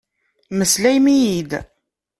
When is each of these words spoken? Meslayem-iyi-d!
Meslayem-iyi-d! 0.57 1.51